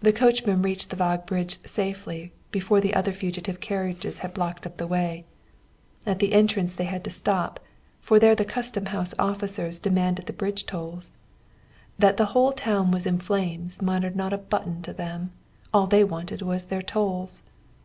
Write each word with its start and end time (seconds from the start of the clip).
"The 0.00 0.12
coachman 0.12 0.60
reached 0.60 0.90
the 0.90 0.96
Waag 0.96 1.24
bridge 1.24 1.62
safely 1.64 2.32
before 2.50 2.80
the 2.80 2.92
other 2.94 3.12
fugitive 3.12 3.60
carriages 3.60 4.18
had 4.18 4.34
blocked 4.34 4.66
up 4.66 4.76
the 4.76 4.88
way. 4.88 5.24
At 6.04 6.18
the 6.18 6.32
entrance 6.32 6.74
they 6.74 6.86
had 6.86 7.04
to 7.04 7.10
stop, 7.10 7.60
for 8.00 8.18
there 8.18 8.34
the 8.34 8.44
custom 8.44 8.86
house 8.86 9.14
officers 9.20 9.78
demanded 9.78 10.26
the 10.26 10.32
bridge 10.32 10.66
tolls. 10.66 11.16
That 11.96 12.16
the 12.16 12.24
whole 12.34 12.50
town 12.52 12.90
was 12.90 13.06
in 13.06 13.20
flames 13.20 13.80
mattered 13.80 14.16
not 14.16 14.32
a 14.32 14.38
button 14.38 14.82
to 14.82 14.92
them, 14.92 15.30
all 15.72 15.86
they 15.86 16.02
wanted 16.02 16.42
was 16.42 16.64
their 16.64 16.82
tolls. 16.82 17.44